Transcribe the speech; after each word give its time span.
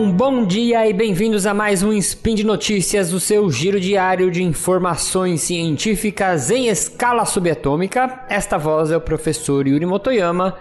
Um 0.00 0.10
bom 0.10 0.46
dia 0.46 0.88
e 0.88 0.94
bem-vindos 0.94 1.44
a 1.44 1.52
mais 1.52 1.82
um 1.82 1.92
Spin 1.92 2.34
de 2.34 2.42
Notícias, 2.42 3.12
o 3.12 3.20
seu 3.20 3.50
giro 3.50 3.78
diário 3.78 4.30
de 4.30 4.42
informações 4.42 5.42
científicas 5.42 6.50
em 6.50 6.68
escala 6.68 7.26
subatômica. 7.26 8.24
Esta 8.26 8.56
voz 8.56 8.90
é 8.90 8.96
o 8.96 9.00
professor 9.02 9.68
Yuri 9.68 9.84
Motoyama. 9.84 10.56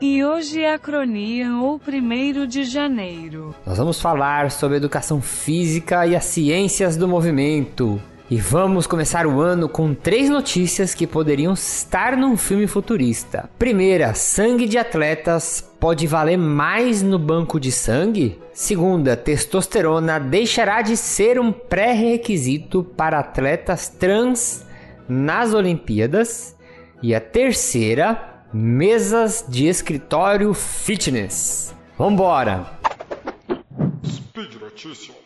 E 0.00 0.24
hoje 0.24 0.62
é 0.62 0.72
a 0.72 0.78
cronia 0.78 1.54
ou 1.56 1.78
1 1.78 2.46
de 2.46 2.64
janeiro. 2.64 3.54
Nós 3.66 3.76
vamos 3.76 4.00
falar 4.00 4.50
sobre 4.50 4.78
educação 4.78 5.20
física 5.20 6.06
e 6.06 6.16
as 6.16 6.24
ciências 6.24 6.96
do 6.96 7.06
movimento. 7.06 8.00
E 8.30 8.36
vamos 8.36 8.86
começar 8.86 9.26
o 9.26 9.40
ano 9.40 9.70
com 9.70 9.94
três 9.94 10.28
notícias 10.28 10.92
que 10.92 11.06
poderiam 11.06 11.54
estar 11.54 12.14
num 12.14 12.36
filme 12.36 12.66
futurista. 12.66 13.48
Primeira, 13.58 14.12
sangue 14.12 14.66
de 14.66 14.76
atletas 14.76 15.66
pode 15.80 16.06
valer 16.06 16.36
mais 16.36 17.00
no 17.00 17.18
banco 17.18 17.58
de 17.58 17.72
sangue? 17.72 18.38
Segunda, 18.52 19.16
testosterona 19.16 20.20
deixará 20.20 20.82
de 20.82 20.94
ser 20.94 21.40
um 21.40 21.50
pré-requisito 21.50 22.84
para 22.84 23.18
atletas 23.18 23.88
trans 23.88 24.66
nas 25.08 25.54
Olimpíadas? 25.54 26.54
E 27.02 27.14
a 27.14 27.20
terceira, 27.22 28.42
mesas 28.52 29.42
de 29.48 29.68
escritório 29.68 30.52
fitness. 30.52 31.74
Vambora! 31.96 32.66
Speed 34.04 34.60
Notícias. 34.60 35.16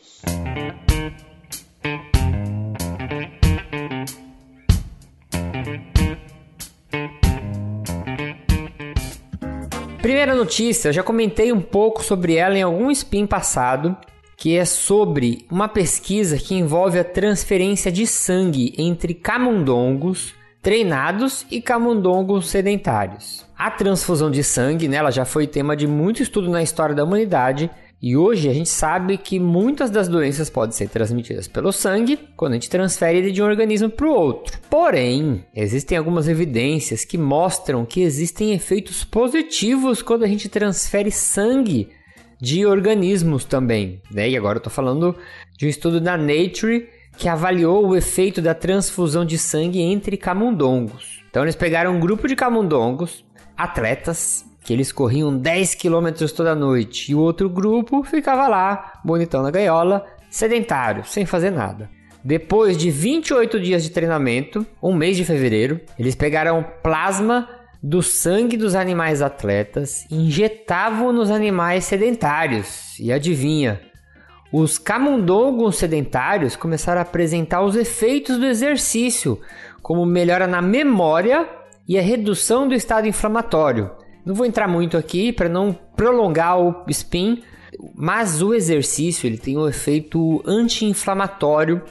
Primeira 10.02 10.34
notícia, 10.34 10.88
eu 10.88 10.92
já 10.92 11.02
comentei 11.04 11.52
um 11.52 11.60
pouco 11.60 12.02
sobre 12.02 12.34
ela 12.34 12.58
em 12.58 12.62
algum 12.62 12.90
spin 12.90 13.24
passado, 13.24 13.96
que 14.36 14.56
é 14.56 14.64
sobre 14.64 15.46
uma 15.48 15.68
pesquisa 15.68 16.36
que 16.38 16.56
envolve 16.56 16.98
a 16.98 17.04
transferência 17.04 17.90
de 17.92 18.04
sangue 18.04 18.74
entre 18.76 19.14
camundongos 19.14 20.34
treinados 20.60 21.46
e 21.48 21.62
camundongos 21.62 22.50
sedentários. 22.50 23.46
A 23.56 23.70
transfusão 23.70 24.28
de 24.28 24.42
sangue, 24.42 24.88
né, 24.88 24.96
ela 24.96 25.12
já 25.12 25.24
foi 25.24 25.46
tema 25.46 25.76
de 25.76 25.86
muito 25.86 26.20
estudo 26.20 26.50
na 26.50 26.64
história 26.64 26.96
da 26.96 27.04
humanidade 27.04 27.70
e 28.02 28.16
hoje 28.16 28.48
a 28.48 28.52
gente 28.52 28.68
sabe 28.68 29.16
que 29.16 29.38
muitas 29.38 29.88
das 29.88 30.08
doenças 30.08 30.50
podem 30.50 30.72
ser 30.72 30.88
transmitidas 30.88 31.46
pelo 31.46 31.70
sangue 31.70 32.18
quando 32.36 32.52
a 32.52 32.56
gente 32.56 32.68
transfere 32.68 33.18
ele 33.18 33.30
de 33.30 33.40
um 33.40 33.44
organismo 33.44 33.88
para 33.88 34.08
o 34.08 34.12
outro. 34.12 34.58
Porém, 34.68 35.44
existem 35.54 35.96
algumas 35.96 36.26
evidências 36.26 37.04
que 37.04 37.16
mostram 37.16 37.86
que 37.86 38.02
existem 38.02 38.54
efeitos 38.54 39.04
positivos 39.04 40.02
quando 40.02 40.24
a 40.24 40.26
gente 40.26 40.48
transfere 40.48 41.12
sangue 41.12 41.90
de 42.40 42.66
organismos 42.66 43.44
também. 43.44 44.02
Né? 44.10 44.30
E 44.30 44.36
agora 44.36 44.56
eu 44.56 44.58
estou 44.58 44.72
falando 44.72 45.16
de 45.56 45.66
um 45.66 45.68
estudo 45.68 46.00
da 46.00 46.16
Nature 46.16 46.88
que 47.16 47.28
avaliou 47.28 47.86
o 47.86 47.94
efeito 47.94 48.42
da 48.42 48.52
transfusão 48.52 49.24
de 49.24 49.38
sangue 49.38 49.80
entre 49.80 50.16
camundongos. 50.16 51.22
Então 51.30 51.44
eles 51.44 51.54
pegaram 51.54 51.94
um 51.94 52.00
grupo 52.00 52.26
de 52.26 52.34
camundongos, 52.34 53.24
atletas, 53.56 54.44
que 54.62 54.72
eles 54.72 54.92
corriam 54.92 55.36
10 55.36 55.74
quilômetros 55.74 56.32
toda 56.32 56.54
noite 56.54 57.10
e 57.10 57.14
o 57.14 57.20
outro 57.20 57.48
grupo 57.48 58.02
ficava 58.04 58.46
lá, 58.48 59.00
bonitão 59.04 59.42
na 59.42 59.50
gaiola, 59.50 60.06
sedentário, 60.30 61.04
sem 61.04 61.26
fazer 61.26 61.50
nada. 61.50 61.90
Depois 62.24 62.76
de 62.76 62.90
28 62.90 63.60
dias 63.60 63.82
de 63.82 63.90
treinamento, 63.90 64.64
um 64.80 64.94
mês 64.94 65.16
de 65.16 65.24
fevereiro, 65.24 65.80
eles 65.98 66.14
pegaram 66.14 66.64
plasma 66.82 67.48
do 67.82 68.00
sangue 68.00 68.56
dos 68.56 68.76
animais 68.76 69.20
atletas 69.20 70.06
e 70.08 70.14
injetavam 70.14 71.12
nos 71.12 71.30
animais 71.30 71.84
sedentários. 71.84 72.96
E 73.00 73.12
adivinha? 73.12 73.80
Os 74.52 74.78
camundongos 74.78 75.76
sedentários 75.76 76.54
começaram 76.54 77.00
a 77.00 77.02
apresentar 77.02 77.62
os 77.62 77.74
efeitos 77.74 78.38
do 78.38 78.46
exercício, 78.46 79.40
como 79.82 80.06
melhora 80.06 80.46
na 80.46 80.62
memória 80.62 81.48
e 81.88 81.98
a 81.98 82.02
redução 82.02 82.68
do 82.68 82.74
estado 82.74 83.08
inflamatório. 83.08 83.90
Não 84.24 84.34
vou 84.34 84.46
entrar 84.46 84.68
muito 84.68 84.96
aqui 84.96 85.32
para 85.32 85.48
não 85.48 85.72
prolongar 85.96 86.60
o 86.60 86.84
spin, 86.88 87.42
mas 87.94 88.42
o 88.42 88.54
exercício 88.54 89.26
ele 89.26 89.38
tem 89.38 89.56
um 89.56 89.68
efeito 89.68 90.42
anti-inflamatório 90.46 91.82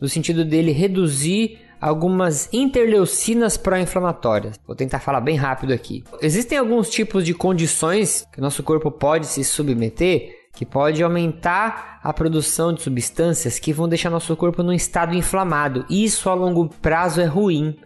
no 0.00 0.08
sentido 0.08 0.44
dele 0.44 0.72
reduzir 0.72 1.58
algumas 1.80 2.48
interleucinas 2.52 3.56
pró-inflamatórias. 3.56 4.58
Vou 4.66 4.76
tentar 4.76 5.00
falar 5.00 5.20
bem 5.20 5.36
rápido 5.36 5.72
aqui. 5.72 6.02
Existem 6.22 6.56
alguns 6.56 6.88
tipos 6.88 7.24
de 7.24 7.34
condições 7.34 8.26
que 8.32 8.38
o 8.38 8.42
nosso 8.42 8.62
corpo 8.62 8.90
pode 8.90 9.26
se 9.26 9.44
submeter 9.44 10.44
que 10.54 10.64
pode 10.64 11.02
aumentar 11.02 11.98
a 12.02 12.12
produção 12.12 12.72
de 12.72 12.82
substâncias 12.82 13.58
que 13.58 13.72
vão 13.72 13.88
deixar 13.88 14.08
nosso 14.08 14.36
corpo 14.36 14.62
num 14.62 14.72
estado 14.72 15.14
inflamado. 15.14 15.84
Isso 15.90 16.30
a 16.30 16.34
longo 16.34 16.68
prazo 16.80 17.20
é 17.20 17.24
ruim. 17.24 17.76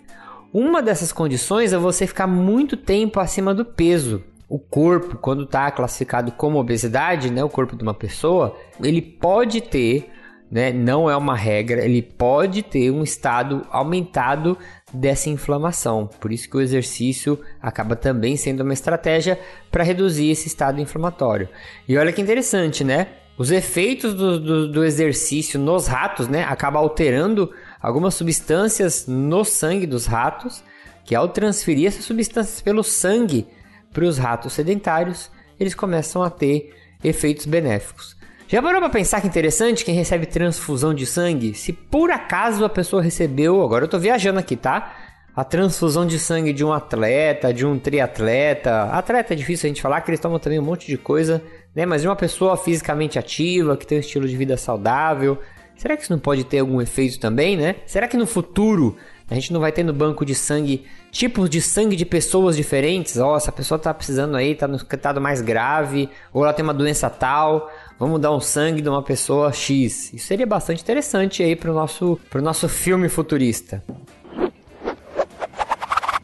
Uma 0.53 0.81
dessas 0.81 1.13
condições 1.13 1.73
é 1.73 1.79
você 1.79 2.07
ficar 2.07 2.27
muito 2.27 2.77
tempo 2.77 3.21
acima 3.21 3.55
do 3.55 3.65
peso. 3.65 4.23
O 4.49 4.59
corpo, 4.59 5.19
quando 5.19 5.45
está 5.45 5.71
classificado 5.71 6.33
como 6.33 6.59
obesidade, 6.59 7.31
né, 7.31 7.45
o 7.45 7.51
corpo 7.51 7.77
de 7.77 7.83
uma 7.83 7.93
pessoa, 7.93 8.57
ele 8.83 9.03
pode 9.03 9.61
ter, 9.61 10.11
né, 10.51 10.73
não 10.73 11.11
é 11.11 11.15
uma 11.15 11.37
regra, 11.37 11.85
ele 11.85 12.01
pode 12.01 12.63
ter 12.63 12.91
um 12.91 13.03
estado 13.03 13.67
aumentado 13.71 14.57
dessa 14.91 15.29
inflamação. 15.29 16.09
Por 16.19 16.33
isso 16.33 16.49
que 16.49 16.57
o 16.57 16.63
exercício 16.63 17.39
acaba 17.61 17.95
também 17.95 18.35
sendo 18.39 18.63
uma 18.63 18.73
estratégia 18.73 19.39
para 19.71 19.85
reduzir 19.85 20.31
esse 20.31 20.49
estado 20.49 20.81
inflamatório. 20.81 21.51
E 21.87 21.99
olha 21.99 22.11
que 22.11 22.23
interessante, 22.23 22.83
né? 22.83 23.09
Os 23.37 23.51
efeitos 23.51 24.15
do, 24.15 24.41
do, 24.41 24.73
do 24.73 24.85
exercício 24.85 25.61
nos 25.61 25.87
ratos, 25.87 26.27
né, 26.27 26.43
acaba 26.45 26.79
alterando 26.79 27.53
algumas 27.81 28.15
substâncias 28.15 29.07
no 29.07 29.45
sangue 29.45 29.87
dos 29.87 30.07
ratos, 30.07 30.63
que 31.05 31.15
ao 31.15 31.29
transferir 31.29 31.89
essas 31.89 32.05
substâncias 32.05 32.61
pelo 32.61 32.83
sangue 32.83 33.47
para 33.93 34.05
os 34.05 34.19
ratos 34.19 34.53
sedentários, 34.53 35.31
eles 35.59 35.75
começam 35.75 36.23
a 36.23 36.31
ter 36.31 36.75
efeitos 37.03 37.47
benéficos. 37.47 38.17
Já 38.47 38.63
parou 38.63 38.81
para 38.81 38.89
pensar 38.89 39.21
que 39.21 39.27
interessante 39.27 39.85
quem 39.85 39.95
recebe 39.95 40.25
transfusão 40.25 40.95
de 40.95 41.05
sangue? 41.05 41.53
Se 41.53 41.71
por 41.71 42.11
acaso 42.11 42.65
a 42.65 42.69
pessoa 42.69 43.03
recebeu, 43.03 43.63
agora 43.63 43.85
eu 43.85 43.87
estou 43.87 44.01
viajando 44.01 44.39
aqui, 44.39 44.57
tá? 44.57 44.95
A 45.37 45.45
transfusão 45.45 46.07
de 46.07 46.19
sangue 46.19 46.53
de 46.53 46.65
um 46.65 46.73
atleta, 46.73 47.53
de 47.53 47.67
um 47.67 47.79
triatleta. 47.79 48.85
Atleta 48.85 49.35
é 49.35 49.37
difícil 49.37 49.67
a 49.67 49.69
gente 49.69 49.83
falar, 49.83 50.01
que 50.01 50.11
eles 50.11 50.19
tomam 50.19 50.39
também 50.39 50.59
um 50.59 50.63
monte 50.63 50.87
de 50.87 50.97
coisa, 50.97 51.43
né? 51.75 51.85
Mas 51.85 52.01
de 52.01 52.09
uma 52.09 52.17
pessoa 52.17 52.57
fisicamente 52.57 53.19
ativa, 53.19 53.77
que 53.77 53.87
tem 53.87 53.99
um 53.99 54.01
estilo 54.01 54.27
de 54.27 54.35
vida 54.35 54.57
saudável, 54.57 55.39
Será 55.79 55.97
que 55.97 56.03
isso 56.03 56.13
não 56.13 56.19
pode 56.19 56.43
ter 56.43 56.59
algum 56.59 56.83
efeito 56.83 57.21
também, 57.21 57.57
né? 57.57 57.77
Será 57.87 58.09
que 58.09 58.17
no 58.17 58.27
futuro 58.27 58.97
a 59.31 59.35
gente 59.35 59.53
não 59.53 59.61
vai 59.61 59.71
ter 59.71 59.85
no 59.85 59.93
banco 59.93 60.27
de 60.27 60.35
sangue 60.35 60.85
tipos 61.13 61.49
de 61.49 61.61
sangue 61.61 61.95
de 61.95 62.05
pessoas 62.05 62.57
diferentes? 62.57 63.17
Ó, 63.17 63.33
oh, 63.33 63.37
essa 63.37 63.53
pessoa 63.53 63.79
tá 63.79 63.95
precisando 63.95 64.37
aí, 64.37 64.57
tá 64.57 64.67
no 64.67 64.75
estado 64.75 65.21
mais 65.21 65.41
grave, 65.41 66.09
ou 66.33 66.43
ela 66.43 66.53
tem 66.53 66.65
uma 66.65 66.75
doença 66.75 67.09
tal, 67.09 67.71
vamos 67.97 68.21
dar 68.21 68.35
um 68.35 68.41
sangue 68.41 68.83
de 68.83 68.89
uma 68.89 69.05
pessoa 69.05 69.53
X. 69.53 70.13
Isso 70.13 70.27
seria 70.27 70.47
bastante 70.47 70.83
interessante 70.83 71.45
aí 71.45 71.55
pro 71.55 71.73
nosso, 71.73 72.19
pro 72.29 72.43
nosso 72.43 72.69
filme 72.69 73.09
futurista. 73.09 73.81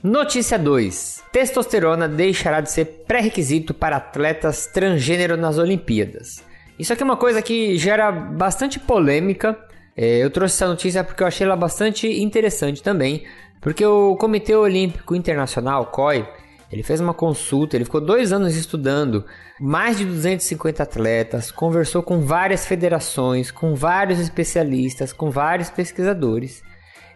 Notícia 0.02 0.58
2. 0.58 1.22
Testosterona 1.30 2.08
deixará 2.08 2.60
de 2.60 2.72
ser 2.72 3.04
pré-requisito 3.06 3.72
para 3.72 3.98
atletas 3.98 4.66
transgênero 4.66 5.36
nas 5.36 5.58
Olimpíadas. 5.58 6.42
Isso 6.78 6.92
aqui 6.92 7.02
é 7.02 7.04
uma 7.04 7.16
coisa 7.16 7.40
que 7.40 7.76
gera 7.76 8.10
bastante 8.10 8.80
polêmica. 8.80 9.56
É, 9.96 10.18
eu 10.18 10.30
trouxe 10.30 10.56
essa 10.56 10.66
notícia 10.66 11.04
porque 11.04 11.22
eu 11.22 11.26
achei 11.26 11.46
ela 11.46 11.56
bastante 11.56 12.08
interessante 12.08 12.82
também. 12.82 13.24
Porque 13.60 13.84
o 13.84 14.16
Comitê 14.16 14.54
Olímpico 14.54 15.14
Internacional, 15.14 15.86
COI, 15.86 16.28
ele 16.70 16.82
fez 16.82 17.00
uma 17.00 17.14
consulta, 17.14 17.76
ele 17.76 17.84
ficou 17.84 18.00
dois 18.00 18.32
anos 18.32 18.56
estudando 18.56 19.24
mais 19.60 19.96
de 19.96 20.04
250 20.04 20.82
atletas, 20.82 21.52
conversou 21.52 22.02
com 22.02 22.20
várias 22.20 22.66
federações, 22.66 23.50
com 23.50 23.74
vários 23.74 24.18
especialistas, 24.18 25.12
com 25.12 25.30
vários 25.30 25.70
pesquisadores. 25.70 26.62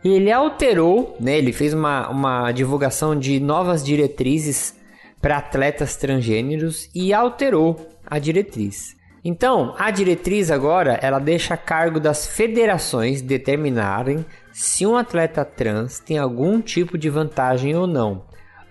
E 0.05 0.11
ele 0.11 0.31
alterou, 0.31 1.17
né, 1.19 1.37
ele 1.37 1.53
fez 1.53 1.75
uma, 1.75 2.09
uma 2.09 2.53
divulgação 2.53 3.19
de 3.19 3.41
novas 3.41 3.85
diretrizes 3.85 4.77
para 5.21 5.39
atletas 5.39 5.97
transgêneros 5.97 6.89
e 6.95 7.13
alterou 7.13 7.89
a 8.07 8.21
diretriz. 8.21 8.98
Então, 9.25 9.75
a 9.79 9.91
diretriz 9.91 10.51
agora, 10.51 10.99
ela 11.03 11.19
deixa 11.19 11.55
a 11.55 11.57
cargo 11.57 11.99
das 11.99 12.27
federações 12.27 13.21
determinarem 13.21 14.25
se 14.53 14.87
um 14.87 14.97
atleta 14.97 15.45
trans 15.45 15.99
tem 16.01 16.19
algum 16.19 16.61
tipo 16.61 16.97
de 16.97 17.11
vantagem 17.11 17.75
ou 17.77 17.87
não. 17.87 18.25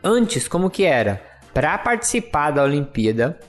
Antes, 0.04 0.48
como 0.48 0.70
que 0.70 0.84
era? 0.84 1.22
Para 1.54 1.78
participar 1.78 2.52
da 2.52 2.64
Olimpíada, 2.64 3.40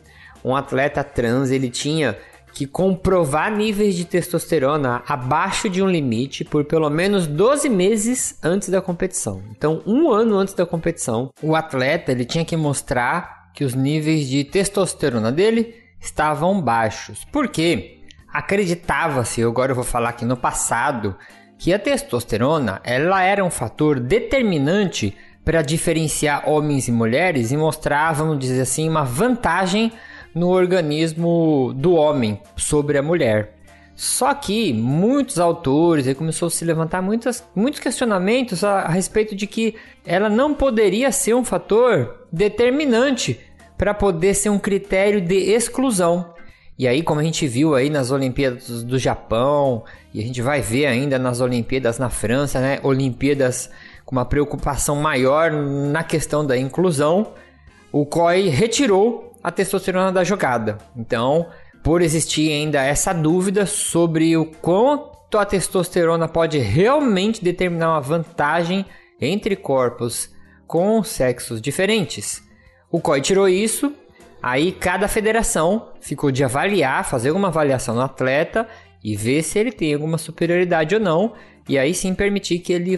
um 0.44 0.56
atleta 0.56 1.04
trans 1.04 1.50
ele 1.50 1.70
tinha 1.70 2.16
que 2.52 2.66
comprovar 2.66 3.54
níveis 3.54 3.94
de 3.94 4.04
testosterona 4.04 5.02
abaixo 5.06 5.68
de 5.68 5.82
um 5.82 5.88
limite 5.88 6.44
por 6.44 6.64
pelo 6.64 6.90
menos 6.90 7.26
12 7.26 7.68
meses 7.68 8.38
antes 8.42 8.68
da 8.68 8.80
competição. 8.80 9.42
Então, 9.50 9.82
um 9.86 10.10
ano 10.10 10.36
antes 10.36 10.54
da 10.54 10.66
competição, 10.66 11.30
o 11.42 11.54
atleta 11.54 12.10
ele 12.10 12.24
tinha 12.24 12.44
que 12.44 12.56
mostrar 12.56 13.52
que 13.54 13.64
os 13.64 13.74
níveis 13.74 14.28
de 14.28 14.42
testosterona 14.42 15.30
dele 15.30 15.74
estavam 16.00 16.60
baixos. 16.60 17.24
Por 17.24 17.48
quê? 17.48 17.98
Acreditava-se, 18.32 19.42
agora 19.42 19.72
eu 19.72 19.76
vou 19.76 19.84
falar 19.84 20.10
aqui 20.10 20.24
no 20.24 20.36
passado, 20.36 21.16
que 21.58 21.72
a 21.72 21.78
testosterona 21.78 22.80
ela 22.84 23.22
era 23.22 23.44
um 23.44 23.50
fator 23.50 23.98
determinante 23.98 25.16
para 25.44 25.62
diferenciar 25.62 26.48
homens 26.48 26.88
e 26.88 26.92
mulheres 26.92 27.50
e 27.50 27.56
mostrar, 27.56 28.12
vamos 28.12 28.38
dizer 28.38 28.60
assim, 28.60 28.88
uma 28.88 29.02
vantagem 29.02 29.92
no 30.34 30.48
organismo 30.48 31.72
do 31.74 31.94
homem 31.94 32.40
sobre 32.54 32.98
a 32.98 33.02
mulher. 33.02 33.54
Só 33.96 34.32
que 34.32 34.72
muitos 34.72 35.40
autores 35.40 36.06
aí 36.06 36.14
começou 36.14 36.46
a 36.46 36.50
se 36.50 36.64
levantar 36.64 37.02
muitas, 37.02 37.44
muitos 37.52 37.80
questionamentos 37.80 38.62
a, 38.62 38.82
a 38.82 38.90
respeito 38.90 39.34
de 39.34 39.44
que 39.44 39.74
ela 40.06 40.28
não 40.28 40.54
poderia 40.54 41.10
ser 41.10 41.34
um 41.34 41.44
fator 41.44 42.26
determinante 42.30 43.40
para 43.78 43.94
poder 43.94 44.34
ser 44.34 44.50
um 44.50 44.58
critério 44.58 45.20
de 45.20 45.36
exclusão. 45.36 46.34
E 46.76 46.86
aí, 46.86 47.02
como 47.02 47.20
a 47.20 47.24
gente 47.24 47.46
viu 47.46 47.74
aí 47.74 47.88
nas 47.88 48.10
Olimpíadas 48.10 48.82
do 48.82 48.98
Japão, 48.98 49.84
e 50.12 50.20
a 50.20 50.22
gente 50.22 50.42
vai 50.42 50.60
ver 50.60 50.86
ainda 50.86 51.18
nas 51.18 51.40
Olimpíadas 51.40 51.98
na 51.98 52.10
França, 52.10 52.60
né? 52.60 52.78
Olimpíadas 52.82 53.70
com 54.04 54.16
uma 54.16 54.24
preocupação 54.24 54.96
maior 54.96 55.50
na 55.52 56.02
questão 56.02 56.44
da 56.44 56.56
inclusão, 56.56 57.32
o 57.92 58.04
COI 58.04 58.48
retirou 58.48 59.32
a 59.42 59.50
testosterona 59.50 60.12
da 60.12 60.24
jogada. 60.24 60.78
Então, 60.96 61.46
por 61.82 62.02
existir 62.02 62.50
ainda 62.52 62.82
essa 62.82 63.12
dúvida 63.12 63.66
sobre 63.66 64.36
o 64.36 64.44
quanto 64.44 65.36
a 65.36 65.44
testosterona 65.44 66.28
pode 66.28 66.58
realmente 66.58 67.42
determinar 67.42 67.90
uma 67.92 68.00
vantagem 68.00 68.84
entre 69.20 69.56
corpos 69.56 70.30
com 70.66 71.02
sexos 71.02 71.60
diferentes. 71.60 72.47
O 72.90 73.00
COI 73.00 73.20
tirou 73.20 73.48
isso 73.48 73.94
Aí 74.42 74.70
cada 74.70 75.08
federação 75.08 75.88
ficou 76.00 76.30
de 76.30 76.44
avaliar, 76.44 77.04
fazer 77.04 77.32
uma 77.32 77.48
avaliação 77.48 77.94
no 77.94 78.02
atleta 78.02 78.68
e 79.02 79.16
ver 79.16 79.42
se 79.42 79.58
ele 79.58 79.72
tem 79.72 79.92
alguma 79.92 80.18
superioridade 80.18 80.94
ou 80.94 81.00
não, 81.00 81.32
e 81.68 81.78
aí 81.78 81.92
sim 81.92 82.14
permitir 82.14 82.60
que 82.60 82.72
ele 82.72 82.96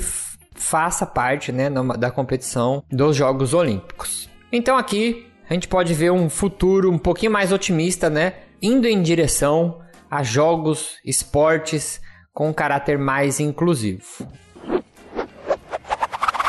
faça 0.54 1.06
parte 1.06 1.50
né, 1.50 1.70
da 1.98 2.10
competição 2.10 2.84
dos 2.90 3.16
Jogos 3.16 3.54
Olímpicos. 3.54 4.28
Então 4.52 4.76
aqui 4.76 5.26
a 5.48 5.54
gente 5.54 5.66
pode 5.66 5.94
ver 5.94 6.12
um 6.12 6.28
futuro 6.28 6.90
um 6.90 6.98
pouquinho 6.98 7.32
mais 7.32 7.52
otimista, 7.52 8.10
né, 8.10 8.34
indo 8.60 8.86
em 8.86 9.02
direção 9.02 9.80
a 10.10 10.22
jogos, 10.22 10.98
esportes 11.04 12.00
com 12.34 12.50
um 12.50 12.52
caráter 12.52 12.98
mais 12.98 13.40
inclusivo. 13.40 14.26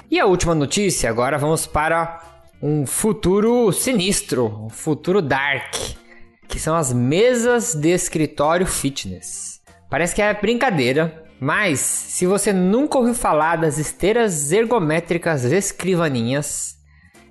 E 0.10 0.20
a 0.20 0.26
última 0.26 0.54
notícia, 0.54 1.10
agora 1.10 1.38
vamos 1.38 1.66
para 1.66 2.31
um 2.62 2.86
futuro 2.86 3.72
sinistro, 3.72 4.66
um 4.66 4.70
futuro 4.70 5.22
dark, 5.22 5.74
que 6.48 6.60
são 6.60 6.76
as 6.76 6.94
mesas 6.94 7.74
de 7.74 7.90
escritório 7.90 8.68
fitness. 8.68 9.60
Parece 9.90 10.14
que 10.14 10.22
é 10.22 10.34
brincadeira, 10.34 11.26
mas 11.40 11.80
se 11.80 12.28
você 12.28 12.54
nunca 12.54 13.00
ouviu 13.00 13.16
falar 13.16 13.56
das 13.56 13.80
esteiras 13.80 14.52
ergométricas 14.52 15.44
escrivaninhas, 15.44 16.78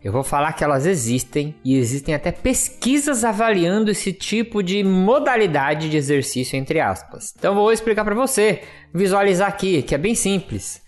eu 0.02 0.10
vou 0.10 0.24
falar 0.24 0.54
que 0.54 0.64
elas 0.64 0.84
existem 0.84 1.54
e 1.64 1.76
existem 1.76 2.14
até 2.14 2.32
pesquisas 2.32 3.22
avaliando 3.22 3.90
esse 3.90 4.12
tipo 4.12 4.62
de 4.62 4.82
modalidade 4.82 5.88
de 5.88 5.96
exercício 5.96 6.56
entre 6.56 6.80
aspas. 6.80 7.34
Então 7.38 7.54
vou 7.54 7.70
explicar 7.70 8.04
para 8.04 8.14
você, 8.14 8.62
visualizar 8.92 9.48
aqui, 9.48 9.82
que 9.82 9.94
é 9.94 9.98
bem 9.98 10.14
simples. 10.14 10.82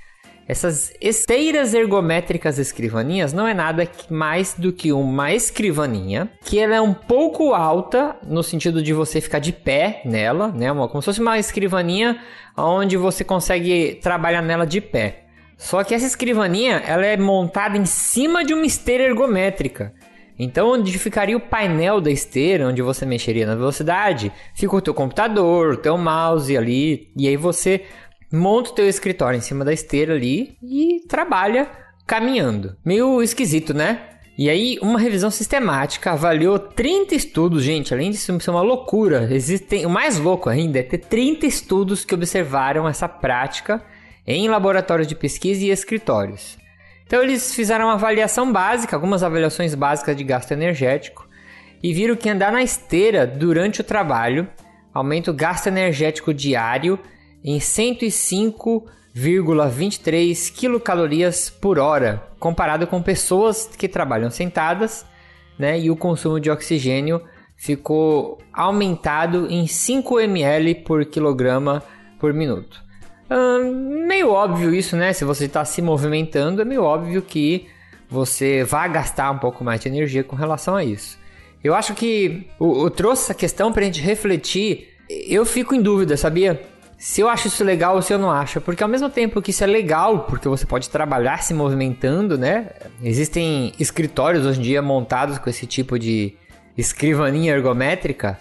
Essas 0.47 0.93
esteiras 1.01 1.73
ergométricas 1.73 2.59
escrivaninhas 2.59 3.33
não 3.33 3.47
é 3.47 3.55
nada 3.55 3.89
mais 4.11 4.55
do 4.55 4.73
que 4.73 4.93
uma 4.93 5.33
escrivaninha 5.33 6.29
que 6.45 6.59
ela 6.59 6.75
é 6.75 6.81
um 6.81 6.93
pouco 6.93 7.55
alta 7.55 8.17
no 8.27 8.43
sentido 8.43 8.83
de 8.83 8.93
você 8.93 9.21
ficar 9.21 9.39
de 9.39 9.53
pé 9.53 10.03
nela, 10.05 10.49
né? 10.49 10.71
Uma, 10.71 10.89
como 10.89 11.01
se 11.01 11.07
fosse 11.07 11.21
uma 11.21 11.39
escrivaninha 11.39 12.19
onde 12.57 12.97
você 12.97 13.23
consegue 13.23 14.01
trabalhar 14.03 14.43
nela 14.43 14.67
de 14.67 14.81
pé. 14.81 15.27
Só 15.57 15.85
que 15.85 15.95
essa 15.95 16.07
escrivaninha 16.07 16.83
ela 16.85 17.07
é 17.07 17.17
montada 17.17 17.79
em 17.79 17.85
cima 17.85 18.45
de 18.45 18.53
uma 18.53 18.67
esteira 18.67 19.05
ergométrica. 19.05 19.95
Então, 20.37 20.73
onde 20.73 20.99
ficaria 20.99 21.37
o 21.37 21.41
painel 21.41 22.01
da 22.01 22.11
esteira, 22.11 22.67
onde 22.67 22.83
você 22.83 23.07
mexeria 23.07 23.47
na 23.47 23.55
velocidade, 23.55 24.33
fica 24.55 24.75
o 24.75 24.81
teu 24.81 24.93
computador, 24.93 25.75
o 25.75 25.77
teu 25.77 25.97
mouse 25.97 26.57
ali, 26.57 27.13
e 27.17 27.29
aí 27.29 27.37
você 27.37 27.85
monta 28.33 28.71
o 28.71 28.75
teu 28.75 28.89
escritório 28.89 29.37
em 29.37 29.43
cima 29.43 29.65
da 29.65 29.73
esteira 29.73 30.15
ali 30.15 30.57
e 30.63 31.01
trabalha 31.09 31.69
caminhando. 32.07 32.77
Meio 32.85 33.23
esquisito, 33.23 33.75
né? 33.75 34.09
E 34.37 34.49
aí, 34.49 34.79
uma 34.81 34.99
revisão 34.99 35.31
sistemática 35.31 36.13
avaliou 36.13 36.59
30 36.59 37.15
estudos, 37.15 37.63
gente, 37.63 37.93
além 37.93 38.11
disso 38.11 38.41
ser 38.41 38.51
uma 38.51 38.63
loucura, 38.63 39.29
existem, 39.31 39.85
o 39.85 39.91
mais 39.91 40.19
louco 40.19 40.49
ainda 40.49 40.79
é 40.79 40.83
ter 40.83 40.99
30 40.99 41.47
estudos 41.47 42.03
que 42.03 42.15
observaram 42.15 42.89
essa 42.89 43.07
prática 43.07 43.85
em 44.27 44.49
laboratórios 44.49 45.07
de 45.07 45.15
pesquisa 45.15 45.63
e 45.65 45.71
escritórios. 45.71 46.57
Então, 47.07 47.23
eles 47.23 47.55
fizeram 47.55 47.87
uma 47.87 47.95
avaliação 47.95 48.51
básica, 48.51 48.97
algumas 48.97 49.23
avaliações 49.23 49.75
básicas 49.75 50.17
de 50.17 50.25
gasto 50.25 50.53
energético, 50.53 51.29
e 51.83 51.93
viram 51.93 52.17
que 52.17 52.31
andar 52.31 52.51
na 52.51 52.63
esteira 52.63 53.27
durante 53.27 53.83
o 53.83 53.85
trabalho 53.85 54.49
aumenta 54.95 55.31
o 55.31 55.35
gasto 55.35 55.67
energético 55.67 56.33
diário 56.33 56.99
em 57.45 57.59
105,23 57.59 60.53
quilocalorias 60.53 61.51
por 61.51 61.79
hora, 61.79 62.23
comparado 62.39 62.87
com 62.87 63.03
pessoas 63.03 63.67
que 63.67 63.89
trabalham 63.89 64.31
sentadas, 64.31 65.05
né? 65.59 65.79
E 65.79 65.91
o 65.91 65.97
consumo 65.97 66.41
de 66.41 66.51
oxigênio 66.51 67.23
ficou 67.57 68.39
aumentado 68.53 69.47
em 69.51 69.67
5 69.67 70.21
ml 70.21 70.77
por 70.77 71.05
quilograma 71.05 71.83
por 72.19 72.33
minuto. 72.33 72.81
Hum, 73.31 74.07
meio 74.07 74.31
óbvio 74.31 74.75
isso, 74.75 74.97
né? 74.97 75.13
Se 75.13 75.25
você 75.25 75.47
está 75.47 75.65
se 75.65 75.81
movimentando, 75.81 76.61
é 76.61 76.65
meio 76.65 76.83
óbvio 76.83 77.23
que 77.23 77.69
você 78.09 78.63
vai 78.63 78.93
gastar 78.93 79.31
um 79.31 79.39
pouco 79.39 79.65
mais 79.65 79.81
de 79.81 79.89
energia 79.89 80.23
com 80.23 80.37
relação 80.37 80.77
a 80.77 80.85
isso. 80.85 81.19
Eu 81.65 81.75
acho 81.75 81.95
que 81.95 82.47
eu, 82.61 82.83
eu 82.83 82.91
trouxe 82.91 83.25
essa 83.25 83.35
questão 83.35 83.73
para 83.73 83.83
a 83.83 83.85
gente 83.85 84.01
refletir. 84.01 84.89
Eu 85.09 85.47
fico 85.47 85.75
em 85.75 85.81
dúvida, 85.81 86.17
sabia? 86.17 86.61
Se 87.03 87.21
eu 87.21 87.29
acho 87.29 87.49
isso 87.49 87.65
legal 87.65 87.97
ou 87.97 88.01
se 88.01 88.13
eu 88.13 88.19
não 88.19 88.31
acho. 88.31 88.61
Porque 88.61 88.81
ao 88.81 88.89
mesmo 88.89 89.11
tempo 89.11 89.43
que 89.43 89.51
isso 89.51 89.65
é 89.65 89.67
legal, 89.67 90.21
porque 90.21 90.49
você 90.49 90.65
pode 90.65 90.89
trabalhar 90.89 91.43
se 91.43 91.53
movimentando, 91.53 92.39
né? 92.39 92.69
Existem 93.03 93.73
escritórios 93.77 94.47
hoje 94.47 94.61
em 94.61 94.63
dia 94.63 94.81
montados 94.81 95.37
com 95.37 95.51
esse 95.51 95.67
tipo 95.67 95.99
de 95.99 96.37
escrivaninha 96.79 97.55
ergométrica. 97.55 98.39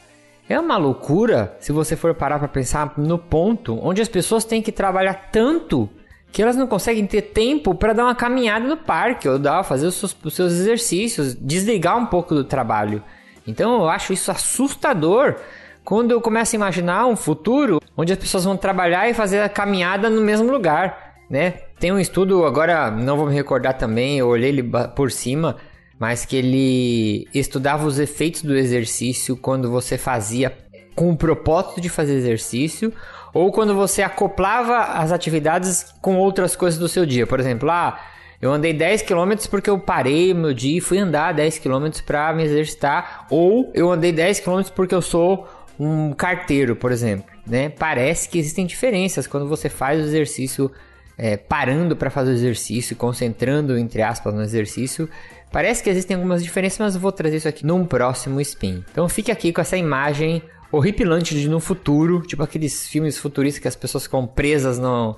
É 0.47 0.59
uma 0.59 0.77
loucura 0.77 1.57
se 1.59 1.71
você 1.71 1.95
for 1.95 2.13
parar 2.13 2.37
para 2.37 2.47
pensar 2.47 2.93
no 2.97 3.17
ponto 3.17 3.79
onde 3.81 3.99
as 3.99 4.07
pessoas 4.07 4.45
têm 4.45 4.61
que 4.61 4.71
trabalhar 4.71 5.31
tanto 5.31 5.89
que 6.31 6.43
elas 6.43 6.55
não 6.55 6.67
conseguem 6.67 7.07
ter 7.07 7.23
tempo 7.23 7.73
para 7.73 7.93
dar 7.93 8.03
uma 8.03 8.15
caminhada 8.15 8.67
no 8.67 8.77
parque 8.77 9.27
ou 9.27 9.39
dar 9.39 9.63
fazer 9.63 9.87
os 9.87 9.95
seus, 9.95 10.15
os 10.23 10.35
seus 10.35 10.53
exercícios, 10.53 11.33
desligar 11.33 11.97
um 11.97 12.05
pouco 12.05 12.35
do 12.35 12.43
trabalho. 12.43 13.01
Então 13.47 13.81
eu 13.81 13.89
acho 13.89 14.13
isso 14.13 14.29
assustador 14.29 15.37
quando 15.83 16.11
eu 16.11 16.21
começo 16.21 16.55
a 16.55 16.57
imaginar 16.57 17.05
um 17.07 17.15
futuro 17.15 17.79
onde 17.97 18.13
as 18.13 18.19
pessoas 18.19 18.43
vão 18.43 18.55
trabalhar 18.55 19.09
e 19.09 19.13
fazer 19.13 19.41
a 19.41 19.49
caminhada 19.49 20.09
no 20.09 20.21
mesmo 20.21 20.51
lugar, 20.51 21.15
né? 21.29 21.51
Tem 21.79 21.91
um 21.91 21.99
estudo, 21.99 22.45
agora 22.45 22.91
não 22.91 23.17
vou 23.17 23.27
me 23.27 23.33
recordar 23.33 23.77
também, 23.77 24.19
eu 24.19 24.27
olhei 24.27 24.49
ele 24.49 24.63
por 24.95 25.11
cima, 25.11 25.57
mas 25.99 26.25
que 26.25 26.35
ele 26.35 27.27
estudava 27.33 27.85
os 27.85 27.99
efeitos 27.99 28.41
do 28.41 28.55
exercício 28.55 29.35
quando 29.35 29.69
você 29.69 29.97
fazia 29.97 30.55
com 30.95 31.09
o 31.09 31.17
propósito 31.17 31.79
de 31.81 31.89
fazer 31.89 32.13
exercício 32.13 32.93
ou 33.33 33.51
quando 33.51 33.75
você 33.75 34.01
acoplava 34.01 34.77
as 34.99 35.11
atividades 35.11 35.93
com 36.01 36.17
outras 36.17 36.55
coisas 36.55 36.79
do 36.79 36.87
seu 36.87 37.05
dia. 37.05 37.25
Por 37.25 37.39
exemplo, 37.39 37.69
ah, 37.69 37.99
eu 38.41 38.51
andei 38.51 38.73
10 38.73 39.03
km 39.03 39.33
porque 39.49 39.69
eu 39.69 39.79
parei 39.79 40.33
meu 40.33 40.53
dia 40.53 40.79
e 40.79 40.81
fui 40.81 40.97
andar 40.97 41.33
10 41.33 41.59
km 41.59 41.89
para 42.05 42.33
me 42.33 42.43
exercitar, 42.43 43.27
ou 43.29 43.71
eu 43.73 43.91
andei 43.91 44.11
10 44.11 44.39
km 44.39 44.63
porque 44.75 44.95
eu 44.95 45.01
sou 45.01 45.47
um 45.79 46.13
carteiro, 46.13 46.75
por 46.75 46.91
exemplo, 46.91 47.25
né? 47.45 47.69
Parece 47.69 48.29
que 48.29 48.37
existem 48.37 48.65
diferenças 48.65 49.27
quando 49.27 49.47
você 49.47 49.69
faz 49.69 49.99
o 49.99 50.03
exercício 50.03 50.71
é, 51.17 51.37
parando 51.37 51.95
para 51.95 52.09
fazer 52.09 52.31
o 52.31 52.33
exercício, 52.33 52.95
concentrando 52.95 53.77
entre 53.77 54.01
aspas 54.01 54.33
no 54.33 54.41
exercício. 54.41 55.09
Parece 55.51 55.83
que 55.83 55.89
existem 55.89 56.15
algumas 56.15 56.43
diferenças, 56.43 56.79
mas 56.79 56.95
eu 56.95 57.01
vou 57.01 57.11
trazer 57.11 57.37
isso 57.37 57.47
aqui 57.47 57.65
num 57.65 57.85
próximo 57.85 58.39
spin. 58.41 58.83
Então 58.91 59.07
fique 59.09 59.31
aqui 59.31 59.51
com 59.51 59.61
essa 59.61 59.77
imagem 59.77 60.41
horripilante 60.71 61.35
de 61.35 61.49
no 61.49 61.59
futuro, 61.59 62.21
tipo 62.21 62.41
aqueles 62.41 62.87
filmes 62.87 63.17
futuristas 63.17 63.61
que 63.61 63.67
as 63.67 63.75
pessoas 63.75 64.05
ficam 64.05 64.25
presas 64.25 64.79
no, 64.79 65.17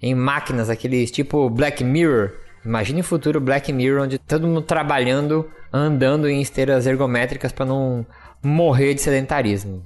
em 0.00 0.14
máquinas, 0.14 0.70
aqueles 0.70 1.10
tipo 1.10 1.50
Black 1.50 1.82
Mirror. 1.82 2.32
Imagine 2.64 3.00
o 3.00 3.04
futuro 3.04 3.40
Black 3.40 3.72
Mirror, 3.72 4.04
onde 4.04 4.18
todo 4.18 4.46
mundo 4.46 4.62
trabalhando, 4.62 5.50
andando 5.72 6.28
em 6.28 6.40
esteiras 6.40 6.86
ergométricas 6.86 7.50
para 7.50 7.66
não 7.66 8.06
morrer 8.42 8.94
de 8.94 9.02
sedentarismo. 9.02 9.82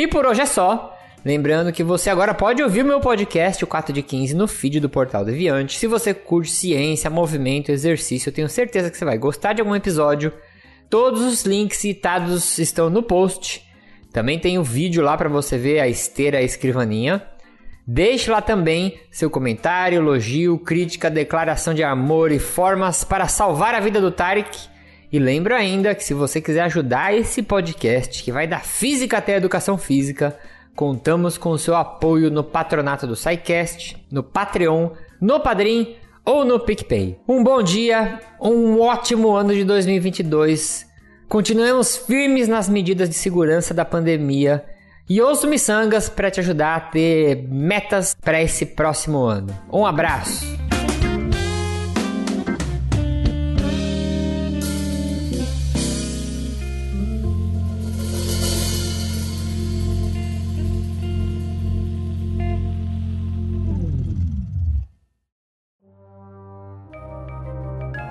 E 0.00 0.06
por 0.06 0.24
hoje 0.24 0.40
é 0.40 0.46
só. 0.46 0.98
Lembrando 1.22 1.70
que 1.70 1.84
você 1.84 2.08
agora 2.08 2.32
pode 2.32 2.62
ouvir 2.62 2.82
meu 2.82 3.00
podcast, 3.00 3.62
o 3.62 3.66
4 3.66 3.92
de 3.92 4.00
15, 4.00 4.34
no 4.34 4.48
feed 4.48 4.80
do 4.80 4.88
Portal 4.88 5.26
Deviante. 5.26 5.76
Se 5.76 5.86
você 5.86 6.14
curte 6.14 6.50
ciência, 6.50 7.10
movimento, 7.10 7.70
exercício, 7.70 8.30
eu 8.30 8.32
tenho 8.32 8.48
certeza 8.48 8.90
que 8.90 8.96
você 8.96 9.04
vai 9.04 9.18
gostar 9.18 9.52
de 9.52 9.60
algum 9.60 9.76
episódio. 9.76 10.32
Todos 10.88 11.20
os 11.20 11.44
links 11.44 11.76
citados 11.76 12.56
estão 12.56 12.88
no 12.88 13.02
post. 13.02 13.62
Também 14.10 14.38
tem 14.38 14.58
o 14.58 14.64
vídeo 14.64 15.02
lá 15.02 15.18
para 15.18 15.28
você 15.28 15.58
ver 15.58 15.80
a 15.80 15.86
esteira 15.86 16.38
a 16.38 16.42
escrivaninha. 16.42 17.22
Deixe 17.86 18.30
lá 18.30 18.40
também 18.40 18.98
seu 19.10 19.28
comentário, 19.28 19.98
elogio, 19.98 20.58
crítica, 20.60 21.10
declaração 21.10 21.74
de 21.74 21.84
amor 21.84 22.32
e 22.32 22.38
formas 22.38 23.04
para 23.04 23.28
salvar 23.28 23.74
a 23.74 23.80
vida 23.80 24.00
do 24.00 24.10
Tarek. 24.10 24.58
E 25.12 25.18
lembro 25.18 25.54
ainda 25.54 25.94
que 25.94 26.04
se 26.04 26.14
você 26.14 26.40
quiser 26.40 26.62
ajudar 26.62 27.14
esse 27.14 27.42
podcast, 27.42 28.22
que 28.22 28.30
vai 28.30 28.46
da 28.46 28.60
física 28.60 29.18
até 29.18 29.34
a 29.34 29.38
educação 29.38 29.76
física, 29.76 30.38
contamos 30.76 31.36
com 31.36 31.50
o 31.50 31.58
seu 31.58 31.74
apoio 31.74 32.30
no 32.30 32.44
patronato 32.44 33.06
do 33.06 33.16
SciCast, 33.16 33.96
no 34.10 34.22
Patreon, 34.22 34.90
no 35.20 35.40
Padrim 35.40 35.96
ou 36.24 36.44
no 36.44 36.60
PicPay. 36.60 37.18
Um 37.28 37.42
bom 37.42 37.60
dia, 37.60 38.20
um 38.40 38.80
ótimo 38.80 39.32
ano 39.32 39.52
de 39.52 39.64
2022. 39.64 40.86
Continuemos 41.28 41.96
firmes 41.96 42.46
nas 42.46 42.68
medidas 42.68 43.08
de 43.08 43.16
segurança 43.16 43.74
da 43.74 43.84
pandemia 43.84 44.64
e 45.08 45.20
ouço 45.20 45.48
miçangas 45.48 46.08
para 46.08 46.30
te 46.30 46.38
ajudar 46.38 46.76
a 46.76 46.80
ter 46.80 47.48
metas 47.48 48.14
para 48.14 48.40
esse 48.40 48.64
próximo 48.64 49.24
ano. 49.24 49.52
Um 49.72 49.84
abraço! 49.84 50.69